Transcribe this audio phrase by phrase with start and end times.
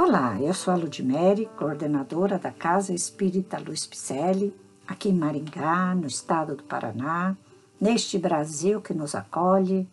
[0.00, 4.54] Olá, eu sou a Ludmere, coordenadora da Casa Espírita Luiz Picelli,
[4.86, 7.36] aqui em Maringá, no estado do Paraná,
[7.80, 9.88] neste Brasil que nos acolhe,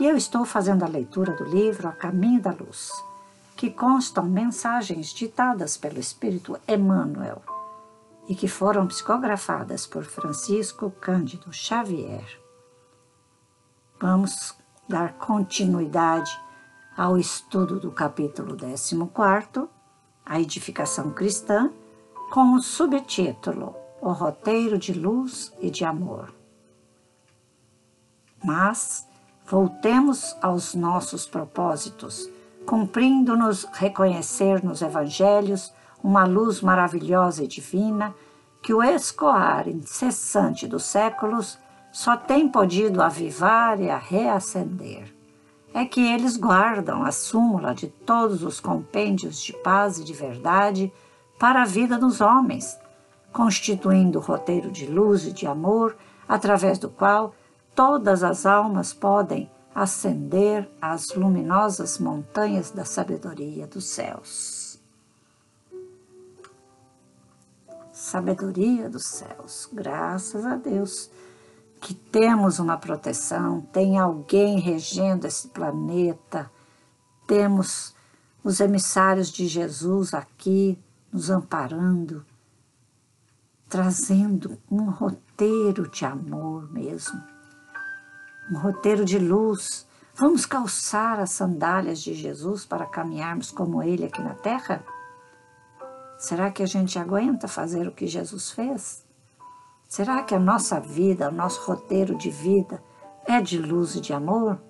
[0.00, 2.90] e eu estou fazendo a leitura do livro A Caminho da Luz,
[3.54, 7.42] que constam mensagens ditadas pelo Espírito Emmanuel
[8.26, 12.40] e que foram psicografadas por Francisco Cândido Xavier.
[14.00, 14.54] Vamos
[14.88, 16.34] dar continuidade
[16.96, 19.68] ao estudo do capítulo 14,
[20.24, 21.70] a edificação cristã,
[22.30, 26.32] com o subtítulo O roteiro de luz e de amor.
[28.44, 29.06] Mas
[29.46, 32.30] voltemos aos nossos propósitos,
[32.64, 38.14] cumprindo-nos reconhecer nos evangelhos uma luz maravilhosa e divina
[38.62, 41.58] que o escoar incessante dos séculos
[41.90, 45.13] só tem podido avivar e a reacender
[45.74, 50.92] é que eles guardam a súmula de todos os compêndios de paz e de verdade
[51.36, 52.78] para a vida dos homens,
[53.32, 55.96] constituindo o roteiro de luz e de amor
[56.28, 57.34] através do qual
[57.74, 64.78] todas as almas podem ascender às luminosas montanhas da sabedoria dos céus.
[67.92, 71.10] Sabedoria dos céus, graças a Deus
[71.84, 76.50] que temos uma proteção, tem alguém regendo esse planeta,
[77.26, 77.94] temos
[78.42, 80.82] os emissários de Jesus aqui
[81.12, 82.24] nos amparando,
[83.68, 87.22] trazendo um roteiro de amor mesmo,
[88.50, 89.86] um roteiro de luz.
[90.14, 94.82] Vamos calçar as sandálias de Jesus para caminharmos como Ele aqui na terra?
[96.16, 99.04] Será que a gente aguenta fazer o que Jesus fez?
[99.94, 102.82] Será que a nossa vida, o nosso roteiro de vida
[103.24, 104.60] é de luz e de amor?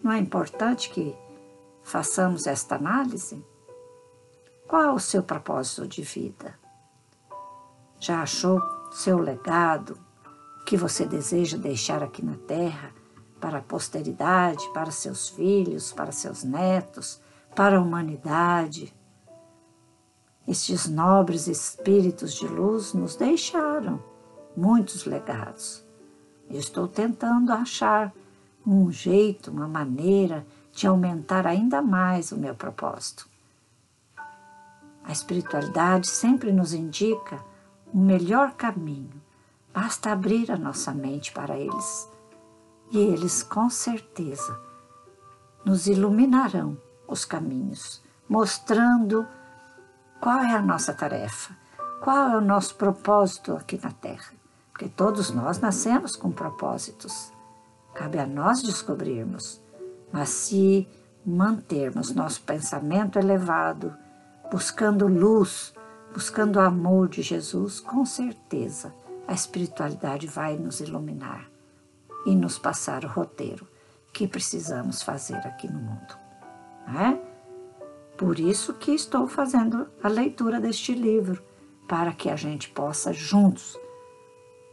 [0.00, 1.16] Não é importante que
[1.82, 3.44] façamos esta análise?
[4.68, 6.56] Qual é o seu propósito de vida?
[7.98, 9.98] Já achou seu legado,
[10.64, 12.94] que você deseja deixar aqui na Terra
[13.40, 17.20] para a posteridade, para seus filhos, para seus netos,
[17.52, 18.94] para a humanidade?
[20.48, 24.02] Estes nobres espíritos de luz nos deixaram
[24.56, 25.84] muitos legados.
[26.48, 28.10] Estou tentando achar
[28.66, 33.28] um jeito, uma maneira de aumentar ainda mais o meu propósito.
[35.04, 37.44] A espiritualidade sempre nos indica
[37.92, 39.20] um melhor caminho,
[39.74, 42.08] basta abrir a nossa mente para eles.
[42.90, 44.58] E eles, com certeza,
[45.62, 46.74] nos iluminarão
[47.06, 49.28] os caminhos, mostrando
[50.20, 51.56] qual é a nossa tarefa?
[52.00, 54.32] Qual é o nosso propósito aqui na Terra?
[54.72, 57.32] Porque todos nós nascemos com propósitos.
[57.94, 59.60] Cabe a nós descobrirmos.
[60.12, 60.88] Mas se
[61.24, 63.94] mantermos nosso pensamento elevado,
[64.50, 65.74] buscando luz,
[66.12, 68.94] buscando o amor de Jesus, com certeza
[69.26, 71.48] a espiritualidade vai nos iluminar
[72.24, 73.66] e nos passar o roteiro
[74.12, 76.18] que precisamos fazer aqui no mundo.
[76.86, 77.27] Não é?
[78.18, 81.40] Por isso que estou fazendo a leitura deste livro,
[81.86, 83.78] para que a gente possa juntos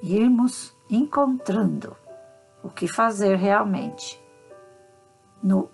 [0.00, 1.96] irmos encontrando
[2.62, 4.22] o que fazer realmente.
[5.42, 5.68] No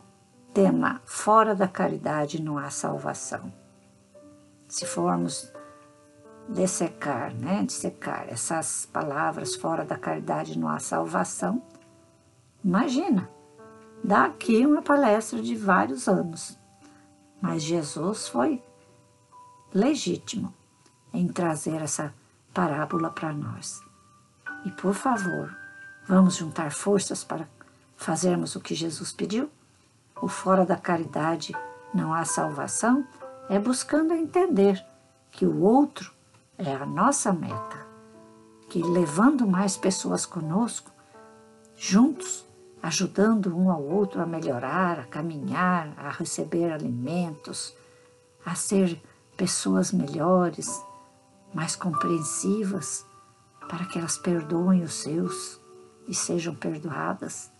[0.55, 3.53] tema Fora da caridade não há salvação.
[4.67, 5.53] Se formos
[6.49, 11.63] dessecar, né, dissecar essas palavras fora da caridade não há salvação,
[12.65, 13.29] imagina,
[14.03, 16.58] dá aqui uma palestra de vários anos
[17.41, 18.63] mas Jesus foi
[19.73, 20.53] legítimo
[21.13, 22.15] em trazer essa
[22.53, 23.81] parábola para nós.
[24.65, 25.55] E por favor,
[26.07, 27.49] vamos juntar forças para
[27.97, 29.51] fazermos o que Jesus pediu?
[30.21, 31.55] O fora da caridade
[31.95, 33.07] não há salvação
[33.49, 34.85] é buscando entender
[35.31, 36.13] que o outro
[36.57, 37.87] é a nossa meta,
[38.69, 40.91] que levando mais pessoas conosco,
[41.77, 42.48] juntos,
[42.83, 47.75] ajudando um ao outro a melhorar, a caminhar, a receber alimentos,
[48.45, 49.01] a ser
[49.37, 50.83] pessoas melhores,
[51.53, 53.05] mais compreensivas,
[53.69, 55.61] para que elas perdoem os seus
[56.07, 57.51] e sejam perdoadas.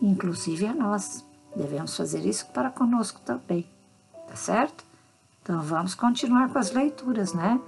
[0.00, 1.24] Inclusive a nós.
[1.56, 3.68] Devemos fazer isso para conosco também,
[4.28, 4.84] tá certo?
[5.42, 7.60] Então vamos continuar com as leituras, né?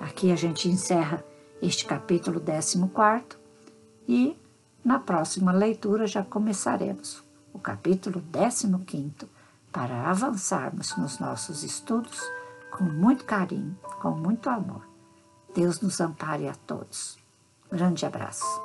[0.00, 1.22] Aqui a gente encerra
[1.60, 2.78] este capítulo 14
[4.08, 4.36] e
[4.84, 9.26] na próxima leitura já começaremos o capítulo 15
[9.72, 12.20] para avançarmos nos nossos estudos
[12.70, 14.86] com muito carinho, com muito amor.
[15.54, 17.16] Deus nos ampare a todos.
[17.70, 18.63] Grande abraço.